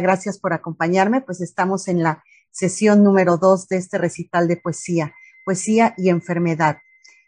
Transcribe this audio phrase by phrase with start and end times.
[0.00, 1.20] Gracias por acompañarme.
[1.20, 2.22] Pues estamos en la
[2.56, 6.78] sesión número dos de este recital de poesía, poesía y enfermedad,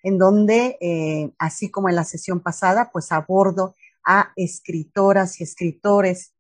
[0.03, 3.75] en donde, eh, así como en la sesión pasada, pues abordo
[4.07, 6.33] a escritoras y escritores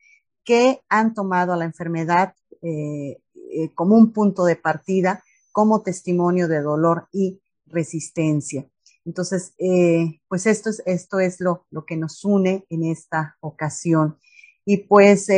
[0.42, 3.20] que han tomado a la enfermedad eh,
[3.52, 5.22] eh, como un punto de partida,
[5.52, 8.66] como testimonio de dolor y resistencia.
[9.04, 9.52] Entonces,
[10.28, 14.18] pues esto es, esto es lo, lo, que nos une en esta ocasión.
[14.64, 15.28] Y pues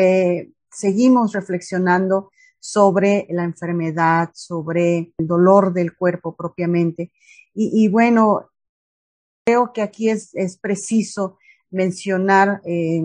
[0.71, 7.13] seguimos reflexionando sobre la enfermedad, sobre el dolor del cuerpo propiamente.
[7.55, 8.51] Y, bueno,
[9.45, 11.39] creo que aquí es, preciso
[11.71, 13.03] mencionar eh,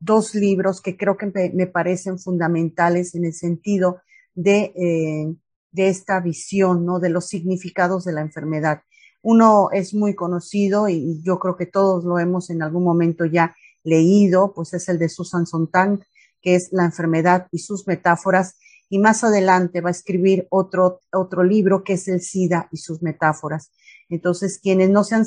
[0.00, 4.00] dos libros que creo que me, me, parecen fundamentales en el sentido
[4.34, 5.34] de, eh,
[5.72, 6.98] de esta visión, ¿no?
[6.98, 8.82] De los significados de la enfermedad.
[9.22, 13.54] Uno es muy conocido y yo creo que todos lo hemos en algún momento ya
[13.84, 16.00] leído, pues es el de Susan Sontag,
[16.42, 18.56] que es La enfermedad y sus metáforas.
[18.88, 23.02] Y más adelante va a escribir otro, otro libro que es El SIDA y sus
[23.02, 23.70] metáforas.
[24.08, 25.24] Entonces, quienes no se han,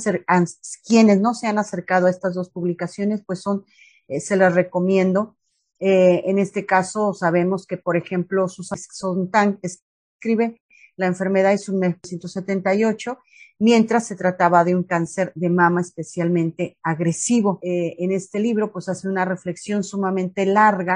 [0.86, 3.66] quienes no se han acercado a estas dos publicaciones, pues son,
[4.08, 5.38] eh, se las recomiendo.
[5.80, 10.62] Eh, en este caso, sabemos que, por ejemplo, Susan Sontag escribe
[10.96, 13.18] La enfermedad y sus 1978
[13.62, 17.60] mientras se trataba de un cáncer de mama especialmente agresivo.
[17.62, 20.96] Eh, en este libro, pues hace una reflexión sumamente larga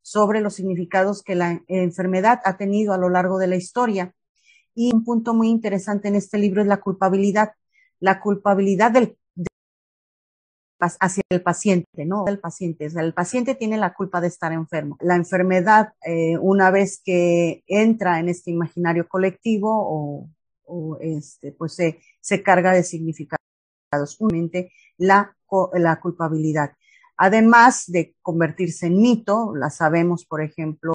[0.00, 4.14] sobre los significados que la enfermedad ha tenido a lo largo de la historia.
[4.72, 7.54] Y un punto muy interesante en este libro es la culpabilidad,
[7.98, 9.48] la culpabilidad del, de,
[10.78, 12.24] hacia el paciente, ¿no?
[12.28, 14.96] El paciente, el paciente tiene la culpa de estar enfermo.
[15.00, 20.30] La enfermedad, eh, una vez que entra en este imaginario colectivo o
[20.70, 23.40] o este, pues se, se carga de significados,
[24.20, 25.36] únicamente la,
[25.74, 26.72] la culpabilidad.
[27.16, 30.94] Además de convertirse en mito, la sabemos, por ejemplo,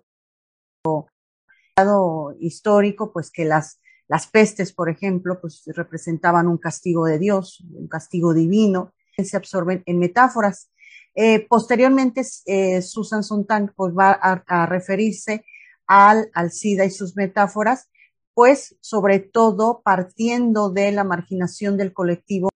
[2.39, 7.87] histórico, pues que las, las pestes, por ejemplo, pues representaban un castigo de Dios, un
[7.87, 10.71] castigo divino, se absorben en metáforas.
[11.13, 15.45] Eh, posteriormente, eh, Susan Sontag pues, va a, a referirse
[15.87, 17.89] al, al SIDA y sus metáforas
[18.35, 22.49] pues sobre todo partiendo de la marginación del colectivo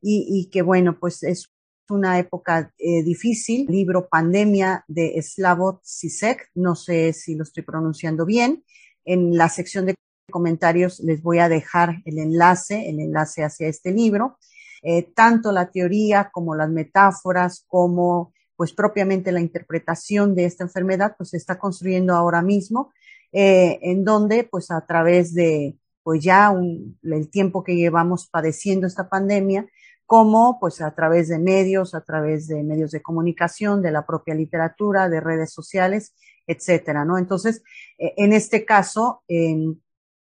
[0.00, 1.48] y, que bueno, pues es
[1.88, 3.66] una época eh, difícil.
[3.68, 8.62] Libro Pandemia de Slavoj Zizek, no sé si lo estoy pronunciando bien.
[9.04, 9.94] En la sección de
[10.30, 14.38] comentarios les voy a dejar el enlace, el enlace hacia este libro.
[14.82, 21.14] Eh, tanto la teoría como las metáforas, como pues propiamente la interpretación de esta enfermedad,
[21.16, 22.92] pues se está construyendo ahora mismo
[23.32, 28.86] eh, en donde pues a través de pues ya un, el tiempo que llevamos padeciendo
[28.86, 29.66] esta pandemia,
[30.06, 34.34] como pues a través de medios, a través de medios de comunicación, de la propia
[34.34, 36.14] literatura, de redes sociales,
[36.46, 37.18] etcétera, ¿no?
[37.18, 37.62] Entonces,
[37.98, 39.56] eh, en este caso, eh,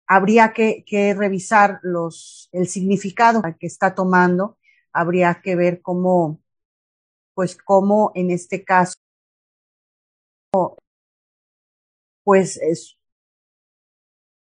[0.07, 4.57] habría que, que, revisar los, el significado que está tomando,
[4.93, 6.39] habría que ver cómo,
[7.33, 8.95] pues cómo en este caso
[12.23, 12.97] pues es,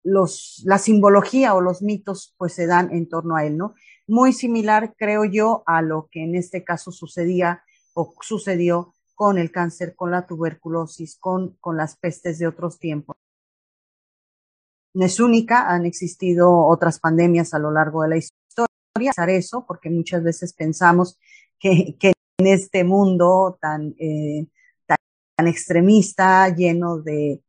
[0.02, 3.74] los, la simbología o los mitos pues se dan en torno a él, ¿no?
[4.06, 7.62] Muy similar, creo yo, a lo que en este caso sucedía
[7.94, 13.16] o sucedió con el cáncer, con la tuberculosis, con, con las pestes de otros tiempos.
[14.94, 18.32] No es única, han existido otras pandemias a lo largo de la historia.
[19.28, 21.18] Eso, porque muchas veces pensamos
[21.58, 24.46] que, que en este mundo tan, eh,
[24.86, 27.42] tan extremista, lleno de,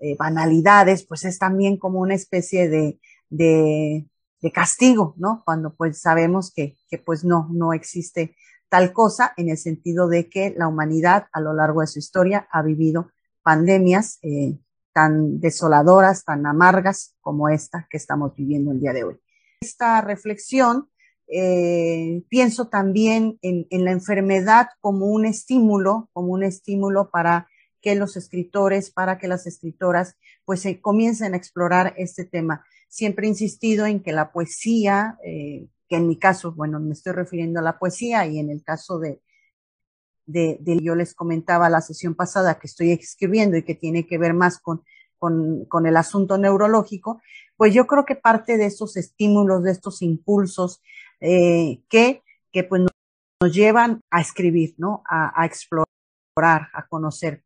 [0.00, 2.98] eh, banalidades, pues es también como una especie de,
[3.30, 4.06] de,
[4.52, 5.42] castigo, ¿no?
[5.44, 8.36] Cuando pues sabemos que, que pues no, no existe
[8.68, 12.48] tal cosa en el sentido de que la humanidad a lo largo de su historia
[12.50, 13.10] ha vivido
[13.42, 14.58] pandemias eh,
[14.92, 19.16] tan desoladoras, tan amargas como esta que estamos viviendo el día de hoy.
[19.60, 20.88] Esta reflexión,
[21.28, 27.48] eh, pienso también en, la enfermedad como un estímulo, como un estímulo para
[27.80, 32.64] que los escritores, para que las escritoras pues se comiencen a explorar este tema.
[32.88, 37.12] Siempre he insistido en que la poesía, eh, que en mi caso, bueno, me estoy
[37.12, 39.20] refiriendo a la poesía y en el caso de,
[40.28, 44.34] de, yo les comentaba la sesión pasada que estoy escribiendo y que tiene que ver
[44.34, 44.82] más con,
[45.18, 47.20] con, con el asunto neurológico,
[47.56, 50.82] pues yo creo que parte de estos estímulos, de estos impulsos
[51.20, 52.22] eh, que,
[52.52, 52.82] que pues
[53.40, 55.02] nos llevan a escribir, ¿no?
[55.08, 55.87] A, a explorar,
[56.44, 57.42] a conocer.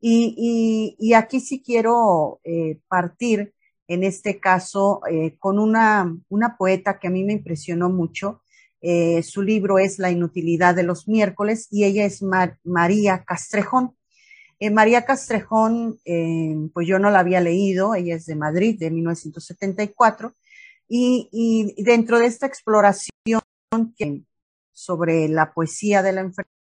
[0.00, 3.52] Y, aquí sí quiero eh, partir,
[3.86, 8.42] en este caso, eh, con una, una poeta que a mí me impresionó mucho.
[8.80, 13.94] Eh, su libro es La inutilidad de los miércoles y ella es Mar María Castrejón.
[14.72, 16.00] María Castrejón,
[16.74, 20.34] pues yo no la había leído, ella es de Madrid, de 1974,
[20.86, 23.40] y, dentro de esta exploración
[24.74, 26.59] sobre la poesía de la enfermedad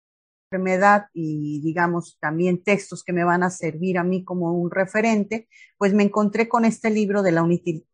[1.13, 5.47] y digamos también textos que me van a servir a mí como un referente,
[5.77, 7.47] pues me encontré con este libro de la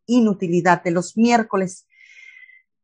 [0.06, 1.86] inutilidad de los miércoles.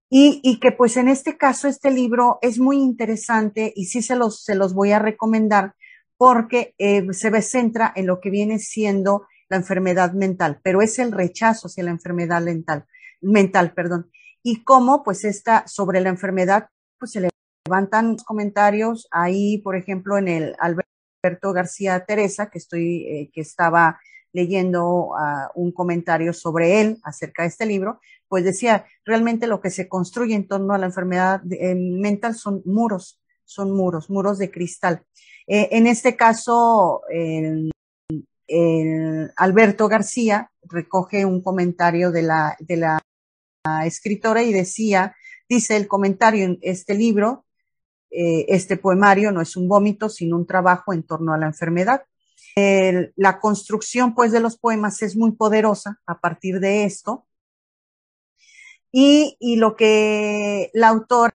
[0.08, 4.14] Y, y, que pues en este caso este libro es muy interesante y sí se
[4.14, 5.74] los, se los voy a recomendar
[6.16, 11.12] porque eh, se centra en lo que viene siendo la enfermedad mental, pero es el
[11.12, 12.86] rechazo hacia la enfermedad mental,
[13.20, 14.10] mental, perdón.
[14.42, 16.68] Y cómo, pues, esta, sobre la enfermedad,
[16.98, 17.20] pues se
[17.66, 23.98] levantan comentarios ahí, por ejemplo, en el Alberto García Teresa, que estoy, eh, que estaba
[24.32, 29.70] leyendo uh, un comentario sobre él acerca de este libro, pues decía, realmente lo que
[29.70, 34.50] se construye en torno a la enfermedad eh, mental son muros, son muros, muros de
[34.50, 35.02] cristal.
[35.46, 37.70] Eh, en este caso, el,
[38.46, 43.00] el Alberto García recoge un comentario de la, de la
[43.84, 45.16] escritora y decía,
[45.48, 47.45] dice el comentario en este libro,
[48.10, 52.04] eh, este poemario no es un vómito, sino un trabajo en torno a la enfermedad.
[53.16, 57.26] La construcción, pues, de los poemas es muy poderosa a partir de esto.
[58.90, 61.34] Y, y lo que la autora,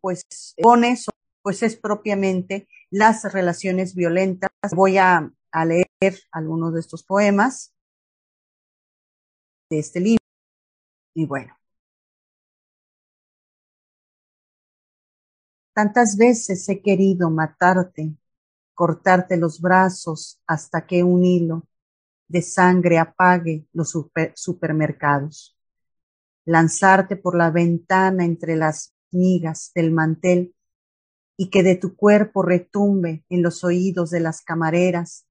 [0.00, 0.26] pues,
[0.60, 0.96] pone
[1.42, 4.50] pues es propiamente las relaciones violentas.
[4.74, 7.72] Voy a, a leer algunos de estos poemas
[9.70, 10.24] de este libro.
[11.14, 11.57] Y bueno.
[15.78, 18.12] Tantas veces he querido matarte,
[18.74, 21.68] cortarte los brazos hasta que un hilo
[22.26, 25.56] de sangre apague los super supermercados,
[26.44, 30.52] lanzarte por la ventana entre las migas del mantel
[31.36, 35.28] y que de tu cuerpo retumbe en los oídos de las camareras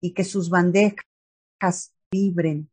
[0.00, 2.68] y que sus bandejas vibren,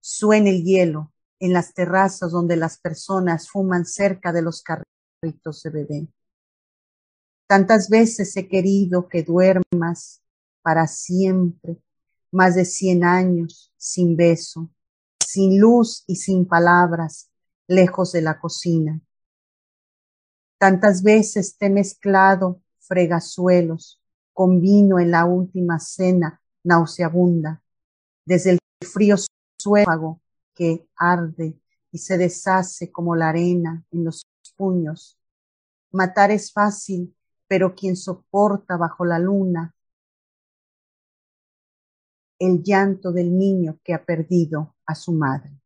[0.00, 5.70] suene el hielo en las terrazas donde las personas fuman cerca de los carritos de
[5.70, 6.08] bebé.
[7.52, 10.22] Tantas veces he querido que duermas
[10.62, 11.76] para siempre,
[12.30, 14.70] más de cien años, sin beso,
[15.22, 17.28] sin luz y sin palabras,
[17.66, 19.02] lejos de la cocina
[20.56, 24.00] Tantas veces te he mezclado fregasuelos
[24.32, 27.62] con vino en la última cena nauseabunda,
[28.24, 29.16] desde el frío
[29.58, 30.22] suéfago
[30.54, 31.60] que arde
[31.90, 34.24] y se deshace como la arena en los
[34.56, 35.18] puños.
[35.90, 37.14] Matar es fácil,
[37.52, 39.74] pero quien soporta bajo la luna
[42.38, 45.60] el llanto del niño que ha perdido a su madre.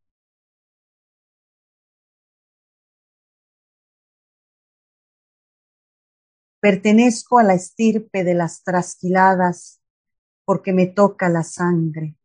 [6.59, 9.81] Pertenezco a la estirpe de las trasquiladas
[10.45, 12.17] porque me toca la sangre.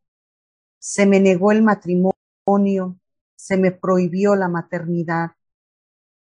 [0.80, 3.00] Se me negó el matrimonio,
[3.36, 5.34] se me prohibió la maternidad,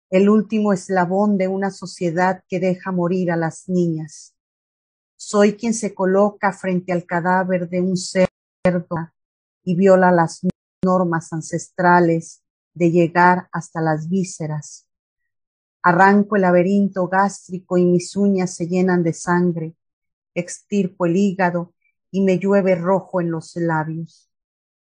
[0.10, 4.36] el último eslabón de una sociedad que deja morir a las niñas.
[5.16, 9.12] Soy quien se coloca frente al cadáver de un cerdo
[9.64, 10.42] y viola las
[10.84, 12.42] normas ancestrales
[12.74, 14.90] de llegar hasta las vísceras
[15.82, 19.76] Arranco el laberinto gástrico y mis uñas se llenan de sangre.
[20.36, 21.74] Extirpo el hígado
[22.12, 24.30] y me llueve rojo en los labios.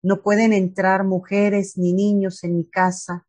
[0.02, 3.26] No pueden entrar mujeres ni niños en mi casa,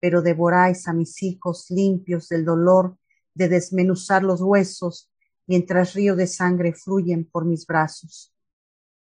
[0.00, 2.98] pero devoráis a mis hijos limpios del dolor
[3.34, 5.10] de desmenuzar los huesos
[5.46, 8.34] mientras río de sangre fluyen por mis brazos.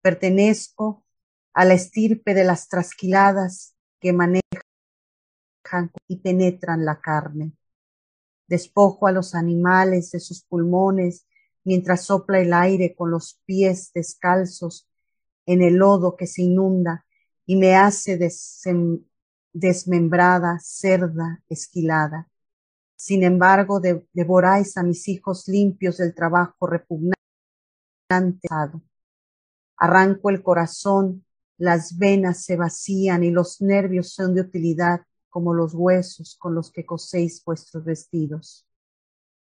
[0.01, 1.05] Pertenezco
[1.53, 4.41] a la estirpe de las trasquiladas que manejan
[6.07, 7.53] y penetran la carne
[8.47, 11.25] despojo a los animales de sus pulmones
[11.63, 14.87] mientras sopla el aire con los pies descalzos
[15.45, 17.05] en el lodo que se inunda
[17.45, 18.17] y me hace
[19.55, 22.29] desmembrada, cerda, esquilada.
[22.97, 23.79] Sin embargo,
[24.11, 27.15] devoráis a mis hijos limpios del trabajo repugnante.
[29.77, 31.25] Arranco el corazón,
[31.57, 36.69] las venas se vacían y los nervios son de utilidad como los huesos con los
[36.69, 38.67] que coséis vuestros vestidos.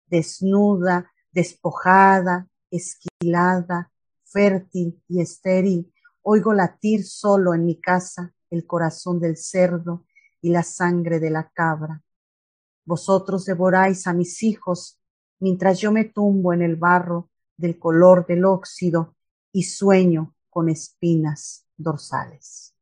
[0.07, 3.93] Desnuda, despojada, esquilada,
[4.25, 10.05] fértil y estéril, oigo latir solo en mi casa el corazón del cerdo
[10.41, 12.03] y la sangre de la cabra.
[12.85, 14.99] Vosotros devoráis a mis hijos
[15.41, 19.17] mientras yo me tumbo en el barro del color del óxido
[19.53, 22.75] y sueño con espinas dorsales.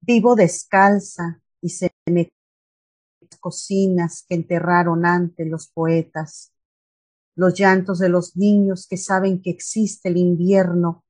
[0.00, 2.32] Vivo descalza y se me
[3.40, 6.51] cocinas que enterraron antes los poetas,
[7.34, 11.04] los llantos de los niños que saben que existe el invierno,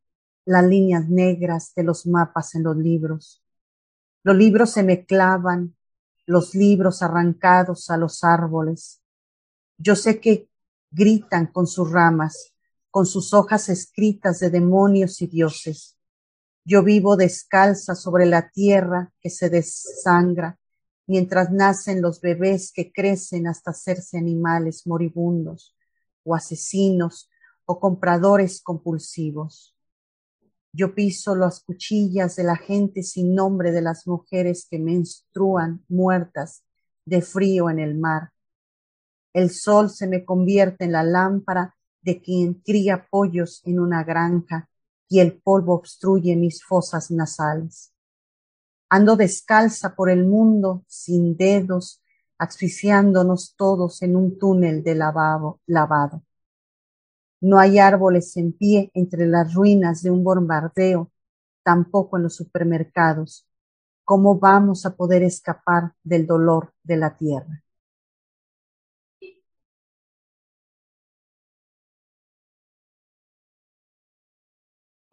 [0.44, 3.42] las líneas negras de los mapas en los libros.
[4.22, 5.76] Los libros se me clavan,
[6.26, 9.02] los libros arrancados a los árboles.
[9.78, 10.48] Yo sé que
[10.90, 12.52] gritan con sus ramas,
[12.90, 15.96] con sus hojas escritas de demonios y dioses.
[16.64, 20.60] Yo vivo descalza sobre la tierra que se desangra,
[21.08, 25.74] mientras nacen los bebés que crecen hasta hacerse animales moribundos
[26.24, 27.30] o asesinos
[27.64, 29.74] o compradores compulsivos.
[30.74, 36.64] Yo piso las cuchillas de la gente sin nombre de las mujeres que menstruan muertas
[37.04, 38.30] de frío en el mar.
[39.34, 44.68] El sol se me convierte en la lámpara de quien cría pollos en una granja
[45.08, 47.92] y el polvo obstruye mis fosas nasales.
[48.88, 52.02] Ando descalza por el mundo, sin dedos,
[52.42, 55.60] asfixiándonos todos en un túnel de lavado.
[55.66, 56.24] lavado.
[57.40, 61.12] No hay árboles en pie entre las ruinas de un bombardeo,
[61.62, 63.46] tampoco en los supermercados.
[64.04, 67.62] ¿Cómo vamos a poder escapar del dolor de la tierra?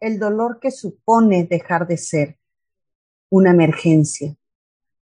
[0.00, 2.38] El dolor que supone dejar de ser
[3.28, 4.34] una emergencia,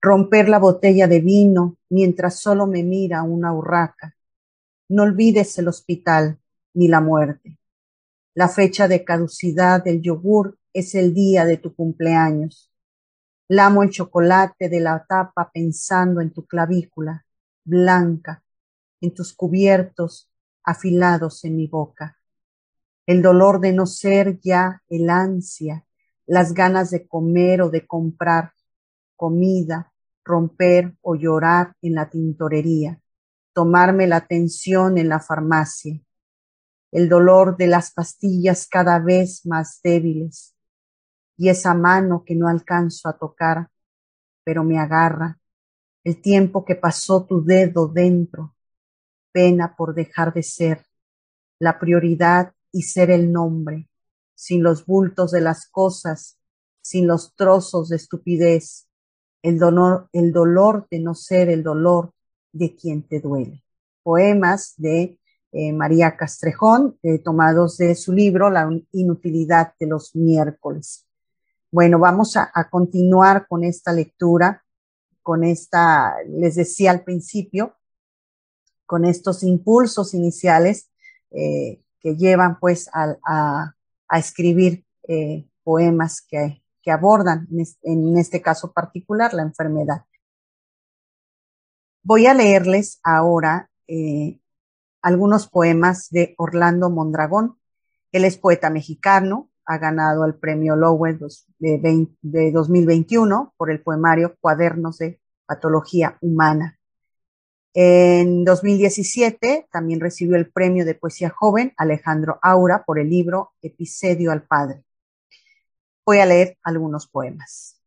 [0.00, 4.16] romper la botella de vino mientras solo me mira una urraca.
[4.88, 6.38] No olvides el hospital
[6.74, 7.58] ni la muerte.
[8.34, 12.70] La fecha de caducidad del yogur es el día de tu cumpleaños.
[13.48, 17.24] Lamo el chocolate de la tapa pensando en tu clavícula
[17.64, 18.42] blanca,
[19.00, 20.30] en tus cubiertos
[20.64, 22.18] afilados en mi boca.
[23.06, 25.84] El dolor de no ser ya el ansia,
[26.26, 28.52] las ganas de comer o de comprar
[29.18, 29.92] comida,
[30.24, 33.02] romper o llorar en la tintorería,
[33.52, 36.00] tomarme la atención en la farmacia,
[36.92, 40.54] el dolor de las pastillas cada vez más débiles
[41.36, 43.68] y esa mano que no alcanzo a tocar,
[44.44, 45.38] pero me agarra,
[46.04, 48.54] el tiempo que pasó tu dedo dentro,
[49.32, 50.86] pena por dejar de ser,
[51.58, 53.90] la prioridad y ser el nombre,
[54.34, 56.38] sin los bultos de las cosas,
[56.80, 58.87] sin los trozos de estupidez,
[59.42, 62.12] el dolor, el dolor de no ser el dolor
[62.52, 63.62] de quien te duele.
[64.02, 65.18] Poemas de
[65.52, 71.06] eh, María Castrejón, eh, tomados de su libro La inutilidad de los miércoles.
[71.70, 74.64] Bueno, vamos a, continuar con esta lectura,
[75.22, 77.76] con esta, les decía al principio,
[78.86, 80.90] con estos impulsos iniciales
[81.30, 83.74] eh, que llevan pues a,
[84.10, 84.84] escribir
[85.62, 87.48] poemas que, abordan,
[87.82, 90.04] en este caso particular, la enfermedad.
[92.02, 94.40] Voy a leerles ahora eh,
[95.02, 97.58] algunos poemas de Orlando Mondragón.
[98.12, 101.18] Él es poeta mexicano, ha ganado el premio Lowell
[101.58, 106.78] de, de 2021 por el poemario Cuadernos de Patología Humana.
[107.74, 114.32] En 2017 también recibió el premio de poesía joven Alejandro Aura por el libro Episodio
[114.32, 114.84] al Padre.
[116.08, 117.78] Voy a leer algunos poemas.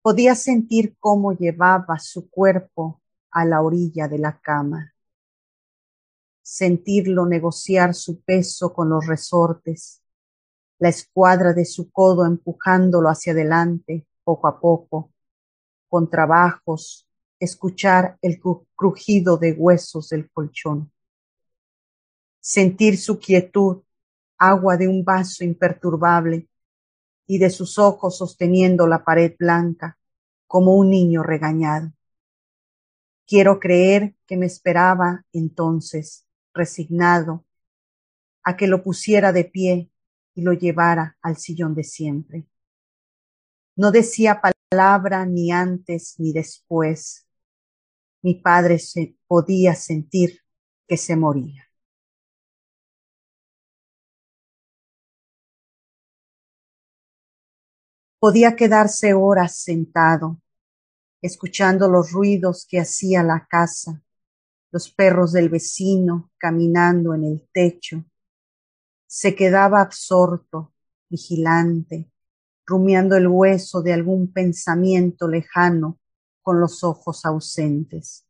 [0.00, 4.94] Podía sentir cómo llevaba su cuerpo a la orilla de la cama,
[6.42, 10.00] sentirlo negociar su peso con los resortes,
[10.78, 15.10] la escuadra de su codo empujándolo hacia adelante poco a poco,
[15.88, 17.08] con trabajos,
[17.40, 18.40] escuchar el
[18.76, 20.91] crujido de huesos del colchón,
[22.42, 23.82] sentir su quietud,
[24.36, 26.48] agua de un vaso imperturbable,
[27.26, 29.96] y de sus ojos sosteniendo la pared blanca,
[30.46, 31.92] como un niño regañado.
[33.26, 37.46] Quiero creer que me esperaba entonces, resignado,
[38.42, 39.90] a que lo pusiera de pie
[40.34, 42.44] y lo llevara al sillón de siempre.
[43.76, 47.26] No decía palabra ni antes ni después.
[48.20, 50.40] Mi padre se podía sentir
[50.88, 51.71] que se moría.
[58.22, 60.40] Podía quedarse horas sentado,
[61.20, 64.00] escuchando los ruidos que hacía la casa,
[64.70, 68.04] los perros del vecino caminando en el techo.
[69.08, 70.72] Se quedaba absorto,
[71.08, 72.12] vigilante,
[72.64, 75.98] rumiando el hueso de algún pensamiento lejano
[76.42, 78.24] con los ojos ausentes.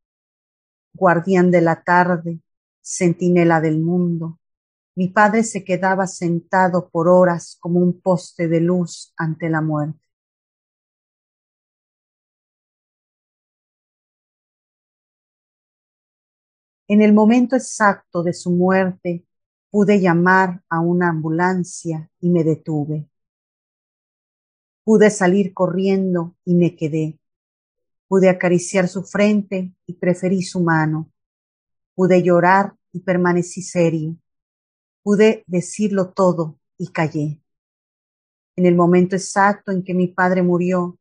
[0.95, 2.41] Guardián de la tarde,
[2.83, 4.41] centinela del mundo,
[4.95, 9.99] Mi padre se quedaba sentado por horas como un poste de luz ante la muerte.
[16.89, 19.25] En el momento exacto de su muerte
[19.71, 23.09] pude llamar a una ambulancia y me detuve.
[24.85, 27.19] Pude salir corriendo y me quedé.
[28.09, 31.11] Pude acariciar su frente y preferí su mano.
[31.95, 34.19] Pude llorar y permanecí serio.
[35.05, 37.41] Pude decirlo todo y callé.
[38.57, 40.99] En el momento exacto en que mi padre murió,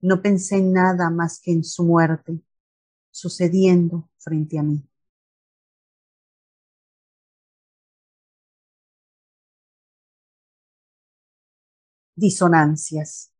[0.00, 2.40] no pensé en nada más que en su muerte,
[3.10, 4.84] sucediendo frente a mí.
[12.20, 13.32] disonancias.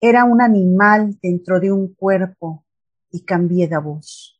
[0.00, 2.64] Era un animal dentro de un cuerpo
[3.10, 4.33] y cambié de voz.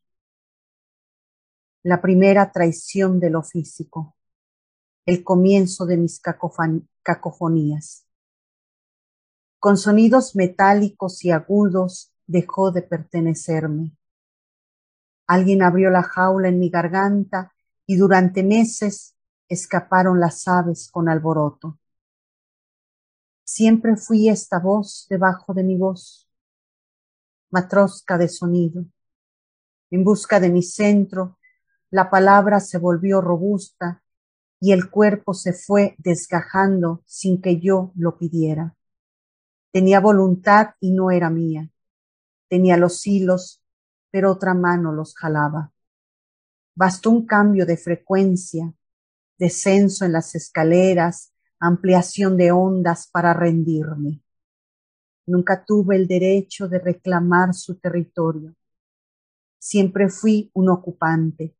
[1.87, 4.17] La primera traición de lo físico,
[5.05, 6.19] el comienzo de mis
[7.03, 8.07] cacofonías.
[9.59, 13.95] Con sonidos metálicos y agudos dejó de pertenecerme.
[15.27, 17.53] Alguien abrió la jaula en mi garganta
[17.85, 19.15] y durante meses
[19.47, 21.79] escaparon las aves con alboroto.
[23.45, 26.31] Siempre fui esta voz debajo de mi voz,
[27.51, 28.87] matrosca de sonido.
[29.91, 31.37] En busca de mi centro,
[31.95, 34.03] la palabra se volvió robusta
[34.59, 38.75] y el cuerpo se fue desgajando sin que yo lo pidiera.
[39.71, 41.71] Tenía voluntad y no era mía.
[42.49, 43.63] Tenía los hilos,
[44.11, 45.71] pero otra mano los jalaba.
[46.75, 48.75] Bastó un cambio de frecuencia
[49.39, 54.21] descenso en las escaleras, ampliación de ondas para rendirme.
[55.27, 58.53] Nunca tuve el derecho de reclamar su territorio.
[59.61, 61.55] Siempre fui un ocupante.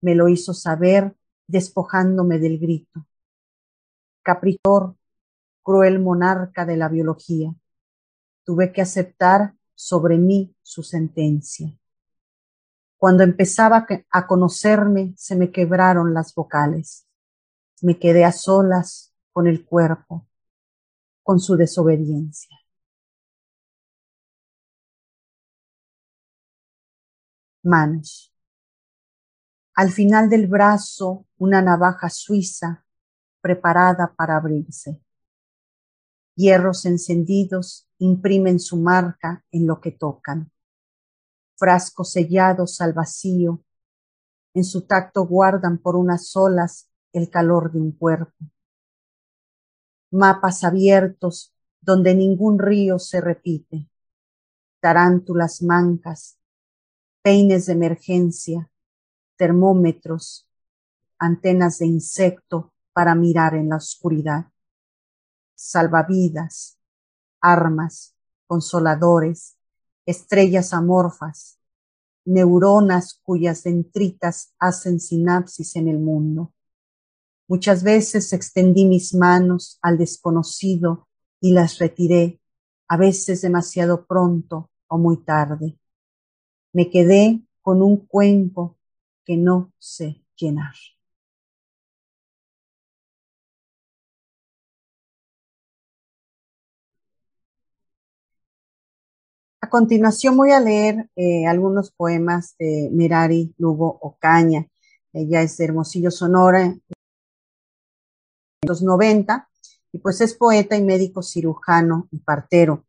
[0.00, 1.14] Me lo hizo saber
[1.46, 3.06] despojándome del grito.
[4.22, 4.96] Capritor,
[5.62, 7.54] cruel monarca de la biología.
[8.44, 11.76] Tuve que aceptar sobre mí su sentencia.
[12.96, 17.06] Cuando empezaba a conocerme, se me quebraron las vocales.
[17.80, 20.26] Me quedé a solas con el cuerpo,
[21.22, 22.58] con su desobediencia.
[27.62, 28.29] Manos.
[29.80, 32.84] Al final del brazo, una navaja suiza
[33.40, 35.00] preparada para abrirse.
[36.34, 40.52] Hierros encendidos imprimen su marca en lo que tocan.
[41.56, 43.64] Frascos sellados al vacío,
[44.52, 48.36] en su tacto guardan por unas olas el calor de un cuerpo.
[50.10, 53.88] Mapas abiertos donde ningún río se repite,
[54.78, 56.38] tarántulas mancas,
[57.22, 58.70] peines de emergencia,
[59.40, 60.46] termómetros,
[61.18, 64.52] antenas de insecto para mirar en la oscuridad,
[65.54, 66.78] salvavidas,
[67.40, 68.14] armas,
[68.46, 69.56] consoladores,
[70.04, 71.58] estrellas amorfas,
[72.26, 76.52] neuronas cuyas dendritas hacen sinapsis en el mundo.
[77.48, 81.08] Muchas veces extendí mis manos al desconocido
[81.40, 82.42] y las retiré,
[82.88, 85.78] a veces demasiado pronto o muy tarde.
[86.74, 88.76] Me quedé con un cuenco
[89.30, 90.74] que no sé llenar.
[99.60, 104.66] A continuación voy a leer eh, algunos poemas de Merari Lugo Ocaña.
[105.12, 106.82] Ella es de Hermosillo, Sonora, en
[108.66, 109.48] los 90,
[109.92, 112.84] y pues es poeta y médico cirujano y partero.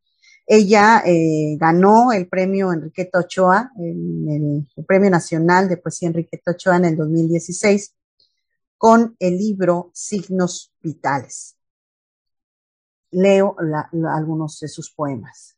[0.53, 6.83] Ella eh, ganó el premio Enriqueta Ochoa, el, Premio Nacional de Poesía Enriqueta Ochoa en
[6.83, 7.95] el 2016,
[8.77, 11.55] con el libro Signos Vitales.
[13.11, 13.55] Leo
[14.09, 15.55] algunos de sus poemas.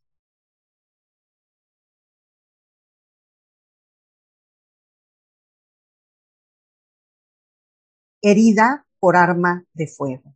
[8.21, 10.33] herida por arma de fuego.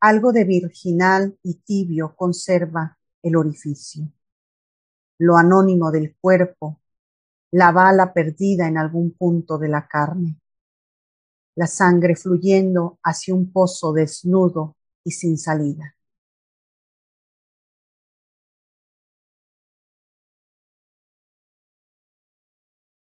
[0.00, 4.08] Algo de virginal y tibio conserva el orificio.
[5.18, 6.80] Lo anónimo del cuerpo,
[7.50, 10.38] la bala perdida en algún punto de la carne,
[11.56, 15.96] la sangre fluyendo hacia un pozo desnudo y sin salida.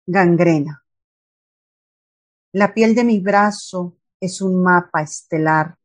[0.08, 0.84] Gangrena.
[2.54, 5.78] La piel de mi brazo es un mapa estelar.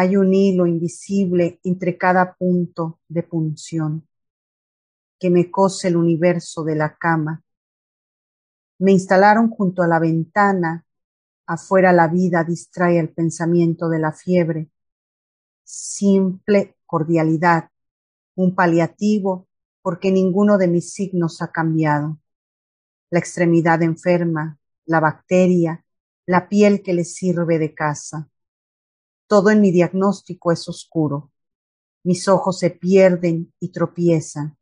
[0.00, 4.08] Hay un hilo invisible entre cada punto de punción
[5.18, 7.44] que me cose el universo de la cama
[8.78, 10.86] Me instalaron junto a la ventana,
[11.44, 14.70] afuera la vida distrae el pensamiento de la fiebre.
[15.64, 17.68] Simple cordialidad,
[18.36, 19.48] un paliativo
[19.82, 22.18] porque ninguno de mis signos ha cambiado.
[23.10, 25.84] La extremidad enferma, la bacteria,
[26.24, 28.29] la piel que le sirve de casa.
[29.30, 31.30] Todo en mi diagnóstico es oscuro.
[32.02, 34.58] Mis ojos se pierden y tropiezan.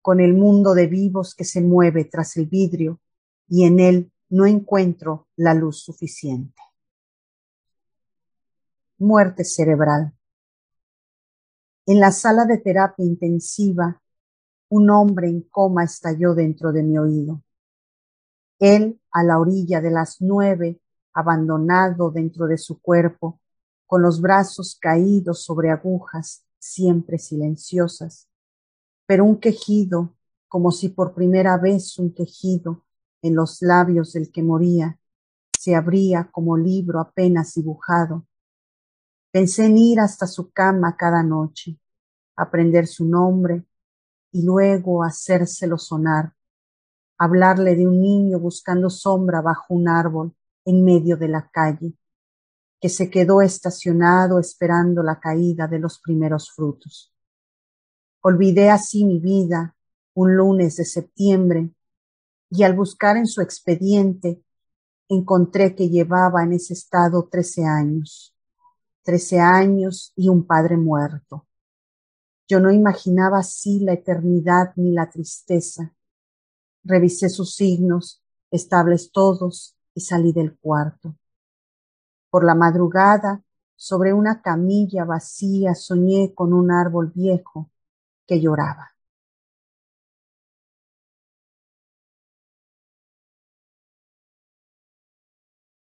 [0.00, 3.00] Con el mundo de vivos que se mueve tras el vidrio
[3.46, 6.60] y en él no encuentro la luz suficiente.
[8.98, 10.12] Muerte cerebral.
[11.86, 14.02] En la sala de terapia intensiva,
[14.68, 17.40] un hombre en coma estalló dentro de mi oído.
[18.58, 20.80] Él, a la orilla de las nueve,
[21.14, 23.40] abandonado dentro de su cuerpo,
[23.86, 28.28] con los brazos caídos sobre agujas, siempre silenciosas,
[29.06, 30.14] pero un quejido,
[30.48, 32.84] como si por primera vez un quejido
[33.20, 34.98] en los labios del que moría,
[35.58, 38.26] se abría como libro apenas dibujado,
[39.32, 41.78] Pensé en ir hasta su cama cada noche,
[42.36, 43.64] aprender su nombre
[44.30, 46.34] y luego hacérselo sonar,
[47.16, 51.94] hablarle de un niño buscando sombra bajo un árbol en medio de la calle,
[52.80, 57.12] que se quedó estacionado esperando la caída de los primeros frutos.
[58.20, 59.76] Olvidé así mi vida
[60.14, 61.70] un lunes de septiembre
[62.50, 64.42] y al buscar en su expediente
[65.08, 68.32] encontré que llevaba en ese estado trece años
[69.02, 71.46] trece años y un padre muerto.
[72.48, 75.94] Yo no imaginaba así la eternidad ni la tristeza.
[76.84, 81.16] Revisé sus signos, estables todos, y salí del cuarto.
[82.30, 83.42] Por la madrugada,
[83.76, 87.70] sobre una camilla vacía, soñé con un árbol viejo
[88.26, 88.92] que lloraba.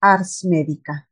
[0.02, 1.10] Ars Médica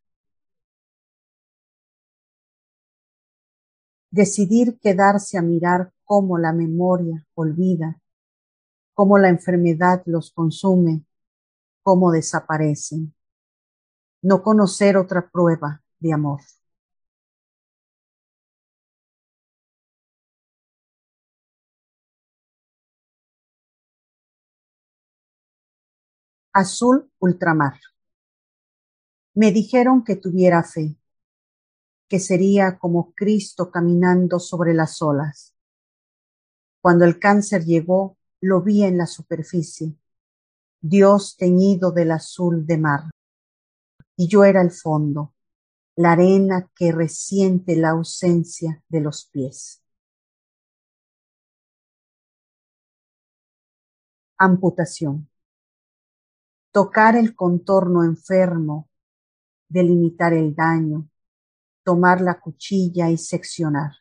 [4.17, 7.99] decidir quedarse a mirar cómo la memoria olvida,
[8.93, 11.03] cómo la enfermedad los consume,
[11.87, 13.15] cómo desaparecen.
[14.21, 16.41] No conocer otra prueba de amor.
[26.51, 27.79] Azul ultramar.
[29.33, 30.97] Me dijeron que tuviera fe
[32.09, 35.55] que sería como Cristo caminando sobre las olas.
[36.81, 39.95] Cuando el cáncer llegó, lo vi en la superficie,
[40.89, 43.11] Dios teñido del azul de mar.
[44.15, 45.33] Y yo era el fondo,
[45.97, 49.83] la arena que resiente la ausencia de los pies.
[54.37, 55.29] Amputación.
[56.71, 58.87] Tocar el contorno enfermo,
[59.67, 61.09] delimitar el daño,
[61.83, 63.91] tomar la cuchilla y seccionar.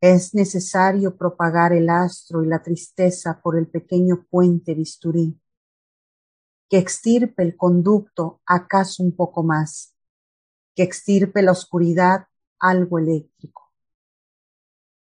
[0.00, 5.38] Es necesario propagar el astro y la tristeza por el pequeño puente bisturí,
[6.70, 9.92] que extirpe el conducto acaso un poco más,
[10.76, 12.28] que extirpe la oscuridad
[12.60, 13.72] algo eléctrico.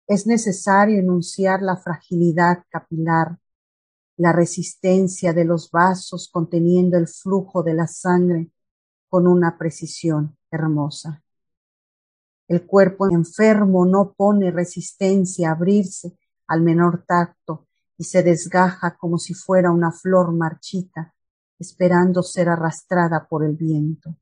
[0.06, 3.38] Es necesario enunciar la fragilidad capilar,
[4.18, 8.50] la resistencia de los vasos conteniendo el flujo de la sangre
[9.08, 11.24] con una precisión hermosa.
[12.46, 19.16] El cuerpo enfermo no pone resistencia a abrirse al menor tacto y se desgaja como
[19.16, 21.14] si fuera una flor marchita,
[21.58, 24.16] esperando ser arrastrada por el viento.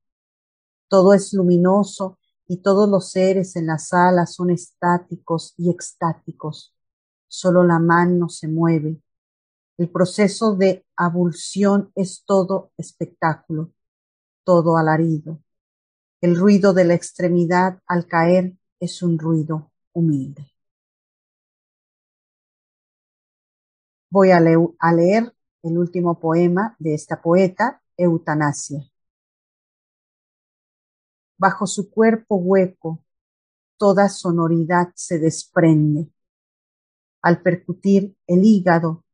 [0.89, 6.75] Todo es luminoso y todos los seres en la sala son estáticos y extáticos.
[7.29, 9.01] Solo la mano se mueve.
[9.79, 13.73] El proceso de abulsión es todo espectáculo,
[14.45, 15.41] todo alarido.
[16.21, 20.53] El ruido de la extremidad al caer es un ruido humilde.
[24.11, 28.85] Voy a, leer el último poema de esta poeta, Eutanasia.
[31.39, 33.05] Bajo su cuerpo hueco,
[33.77, 36.11] toda sonoridad se desprende.
[37.23, 39.05] Al percutir el hígado,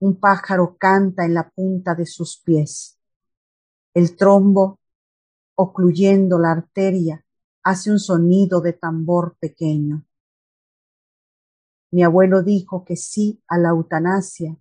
[0.00, 2.98] un pájaro canta en la punta de sus pies.
[3.94, 4.78] El trombo
[5.54, 7.24] ocluyendo la arteria,
[7.64, 10.06] hace un sonido de tambor pequeño.
[11.90, 14.56] Mi abuelo dijo que sí a la eutanasia.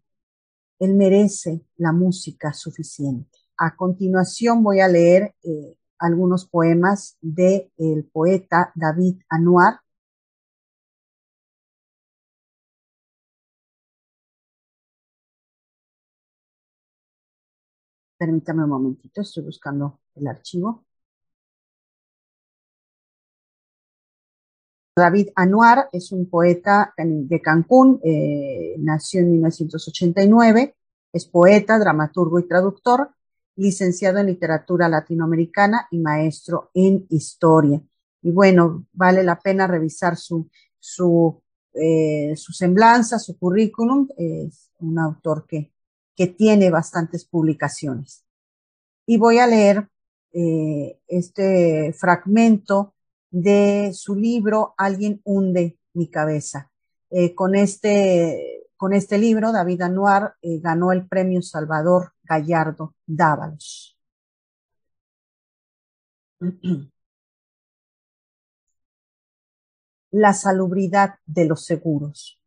[0.80, 3.38] Él merece la música suficiente.
[3.58, 9.80] A continuación voy a leer eh, algunos poemas del el poeta David Anuar,
[18.18, 20.87] Permítame un momentito, estoy buscando el archivo.
[24.98, 30.76] David Anuar es un poeta de Cancún, eh, nació en 1989,
[31.14, 33.12] es poeta, dramaturgo y traductor,
[33.58, 37.80] licenciado en literatura latinoamericana y maestro en historia.
[38.24, 44.08] Y bueno, vale la pena revisar su, su, eh, su semblanza, su currículum.
[44.18, 45.74] Es un autor que,
[46.16, 48.26] que tiene bastantes publicaciones.
[49.06, 49.88] Y voy a leer
[50.34, 52.96] eh, este fragmento
[53.30, 56.72] de su libro Alguien hunde mi cabeza.
[57.10, 63.98] Eh, con, este, con este libro, David Anuar eh, ganó el premio Salvador Gallardo Dávalos.
[70.12, 72.40] La salubridad de los seguros.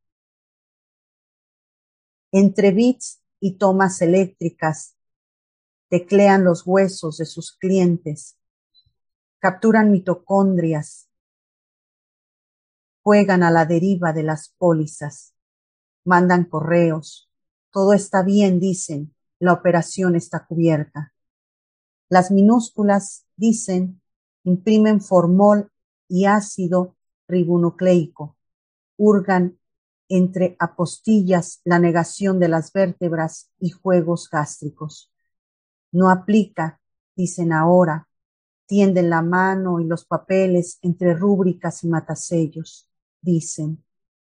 [2.33, 4.97] Entre bits y tomas eléctricas,
[5.89, 8.40] teclean los huesos de sus clientes
[9.41, 11.09] capturan mitocondrias,
[13.03, 15.35] juegan a la deriva de las pólizas,
[16.05, 17.31] mandan correos,
[17.71, 21.15] todo está bien, dicen, la operación está cubierta.
[22.11, 24.03] Las minúsculas, dicen,
[24.45, 25.73] imprimen formol
[26.07, 28.37] y ácido ribonucleico,
[28.99, 29.59] hurgan
[30.11, 35.11] entre apostillas la negación de las vértebras y juegos gástricos.
[35.93, 36.81] No aplica,
[37.17, 38.10] dicen ahora,
[38.71, 42.89] tienden la mano y los papeles entre rúbricas y matasellos.
[43.21, 43.85] Dicen,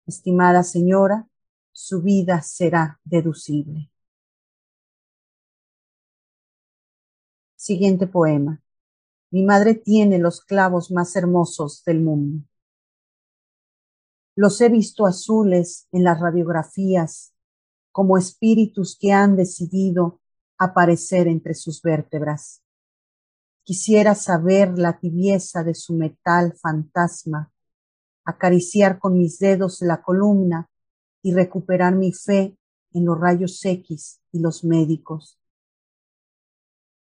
[0.08, 1.28] estimada señora,
[1.72, 3.92] su vida será deducible.
[7.56, 8.60] Siguiente poema.
[9.30, 12.44] Mi madre tiene los clavos más hermosos del mundo.
[14.36, 17.36] Los he visto azules en las radiografías,
[17.92, 20.22] como espíritus que han decidido
[20.58, 22.63] aparecer entre sus vértebras.
[23.64, 27.52] Quisiera saber la tibieza de su metal fantasma,
[28.26, 30.70] acariciar con mis dedos la columna
[31.22, 32.58] y recuperar mi fe
[32.92, 35.40] en los rayos X y los médicos.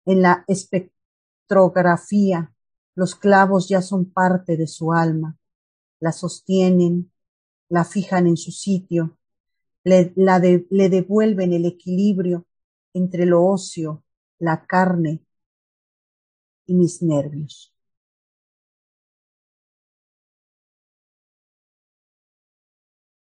[0.07, 2.55] En la espectrografía,
[2.95, 5.37] los clavos ya son parte de su alma,
[6.01, 7.13] la sostienen,
[7.69, 9.19] la fijan en su sitio,
[9.85, 10.15] le,
[10.89, 12.47] devuelven el equilibrio
[12.95, 14.03] entre lo óseo,
[14.39, 15.23] la carne
[16.69, 17.75] y mis nervios.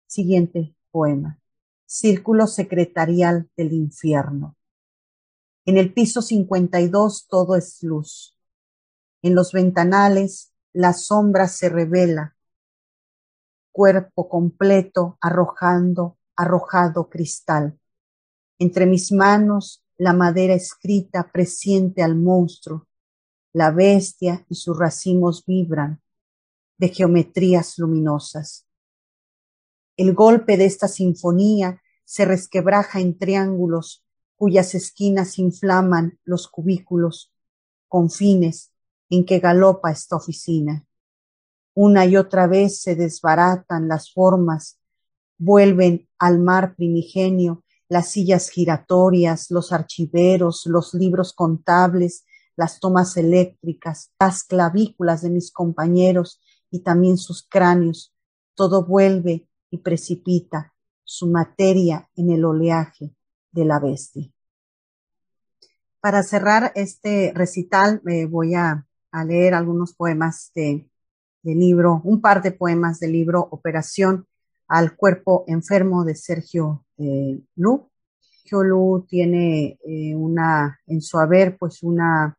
[0.07, 1.39] Siguiente poema.
[1.85, 4.57] Círculo secretarial del infierno.
[5.65, 8.35] En el piso 52 todo es luz.
[9.21, 12.35] En los ventanales la sombra se revela.
[13.71, 17.79] Cuerpo completo arrojando, arrojado cristal.
[18.57, 22.88] Entre mis manos la madera escrita presiente al monstruo
[23.53, 26.01] la bestia y sus racimos vibran
[26.77, 28.67] de geometrías luminosas.
[29.97, 37.33] El golpe de esta sinfonía se resquebraja en triángulos cuyas esquinas inflaman los cubículos
[37.89, 38.71] confines
[39.09, 40.85] en que galopa esta oficina.
[41.73, 44.79] Una y otra vez se desbaratan las formas,
[45.37, 52.23] vuelven al mar primigenio las sillas giratorias, los archiveros, los libros contables,
[52.59, 58.13] las tomas eléctricas, las clavículas de mis compañeros y también sus cráneos.
[58.53, 60.73] Todo vuelve y precipita
[61.05, 63.15] su materia en el oleaje
[63.53, 64.29] de la bestia.
[66.01, 68.85] Para cerrar este recital, me voy a,
[69.25, 70.85] leer algunos poemas de,
[71.43, 74.27] libro, un par de poemas del libro Operación
[74.67, 77.89] al cuerpo enfermo de Sergio eh, Lu.
[78.19, 82.35] Sergio Lu tiene eh, una, en su haber, pues una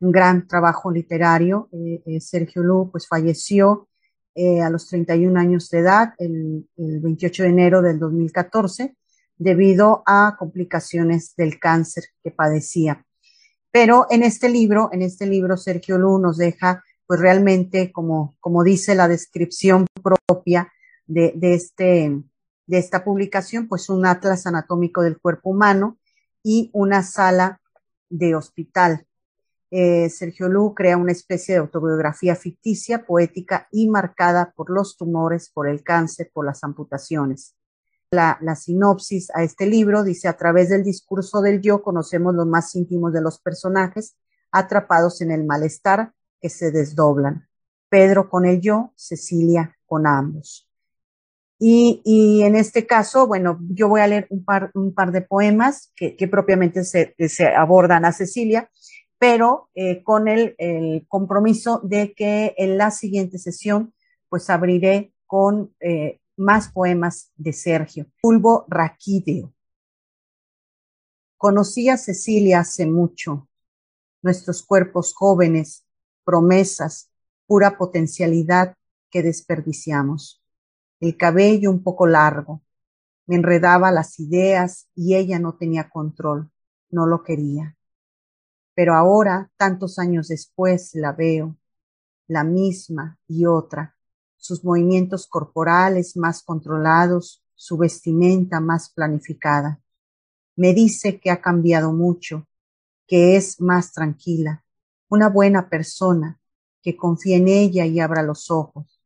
[0.00, 1.68] un gran trabajo literario.
[1.72, 3.88] Eh, eh, Sergio Lu pues falleció
[4.34, 8.94] eh, a los 31 años de edad, el, el, 28 de enero del 2014,
[9.38, 13.04] debido a complicaciones del cáncer que padecía.
[13.70, 18.62] Pero en este libro, en este libro, Sergio Lu nos deja, pues realmente, como, como
[18.62, 20.72] dice la descripción propia
[21.06, 22.22] de, de, este,
[22.66, 25.98] de esta publicación, pues un atlas anatómico del cuerpo humano
[26.42, 27.60] y una sala
[28.08, 29.06] de hospital
[29.70, 35.50] eh, Sergio Lu crea una especie de autobiografía ficticia, poética y marcada por los tumores,
[35.50, 37.56] por el cáncer, por las amputaciones.
[38.10, 42.74] La, sinopsis a este libro dice, a través del discurso del yo conocemos los más
[42.76, 44.16] íntimos de los personajes,
[44.52, 47.48] atrapados en el malestar que se desdoblan.
[47.88, 50.66] Pedro con el yo, Cecilia con ambos.
[51.58, 56.84] Y, en este caso, bueno, yo voy a leer un par, de poemas que, propiamente
[56.84, 57.14] se,
[57.56, 58.70] abordan a Cecilia,
[59.18, 60.56] pero eh, con el,
[61.08, 63.94] compromiso de que en la siguiente sesión,
[64.28, 68.06] pues abriré con eh, más poemas de Sergio.
[68.20, 69.52] Pulvo Raquídeo.
[71.36, 73.48] Conocí a Cecilia hace mucho.
[74.22, 75.84] Nuestros cuerpos jóvenes,
[76.24, 77.10] promesas,
[77.46, 78.76] pura potencialidad
[79.10, 80.42] que desperdiciamos
[81.00, 82.62] el cabello un poco largo.
[83.26, 86.50] Me enredaba las ideas y ella no tenía control,
[86.90, 87.75] no lo quería.
[88.76, 91.56] Pero ahora, tantos años después, la veo,
[92.28, 93.96] la misma y otra,
[94.36, 99.80] sus movimientos corporales más controlados, su vestimenta más planificada.
[100.54, 102.46] Me dice que ha cambiado mucho,
[103.08, 104.62] que es más tranquila,
[105.08, 106.38] una buena persona,
[106.82, 109.00] que confía en ella y abra los ojos.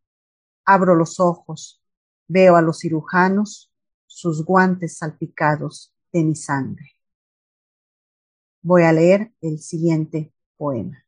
[0.66, 1.80] Abro los ojos,
[2.33, 3.72] Veo a los cirujanos,
[4.06, 6.99] sus guantes salpicados de mi sangre.
[8.62, 11.03] Voy a leer el siguiente poema.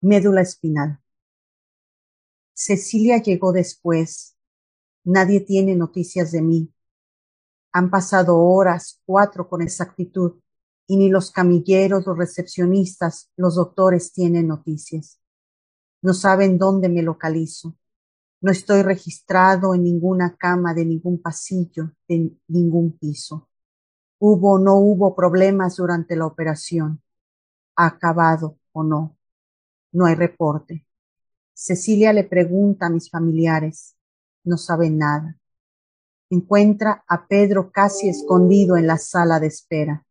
[0.00, 1.00] Médula espinal.
[2.52, 4.36] Cecilia llegó después.
[5.04, 6.72] Nadie tiene noticias de mí.
[7.72, 10.40] Han pasado horas, cuatro con exactitud,
[10.88, 15.20] y ni los camilleros, los recepcionistas, los doctores tienen noticias.
[16.02, 17.76] No saben dónde me localizo.
[18.40, 23.48] No estoy registrado en ninguna cama de ningún pasillo, de ningún piso.
[24.18, 27.02] Hubo o no hubo problemas durante la operación.
[27.76, 29.16] ¿Ha acabado o no?
[29.92, 30.86] No hay reporte.
[31.52, 33.96] Cecilia le pregunta a mis familiares.
[34.44, 35.36] No saben nada.
[36.30, 40.04] Encuentra a Pedro casi escondido en la sala de espera.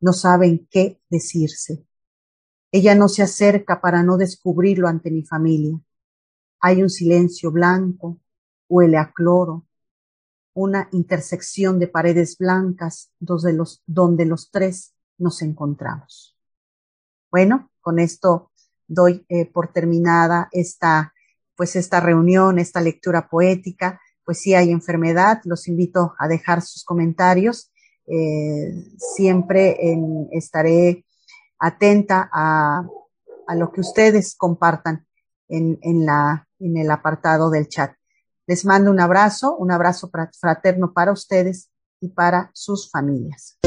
[0.00, 1.84] No saben qué decirse.
[2.72, 5.78] Ella no se acerca para no descubrirlo ante mi familia.
[6.60, 8.18] Hay un silencio blanco,
[8.68, 9.65] huele a cloro,
[10.56, 16.34] una intersección de paredes blancas donde los, donde los tres nos encontramos.
[17.30, 18.50] Bueno, con esto
[18.88, 21.12] doy eh, por terminada esta,
[21.56, 25.42] pues esta reunión, esta lectura poética, poesía y enfermedad.
[25.44, 27.70] Los invito a dejar sus comentarios.
[28.06, 31.04] Eh, siempre en, estaré
[31.58, 32.82] atenta a,
[33.46, 35.06] a lo que ustedes compartan
[35.48, 37.94] en, en, la, en el apartado del chat.
[38.48, 41.68] Les mando un abrazo, un abrazo fraterno para ustedes
[42.00, 43.58] y para sus familias.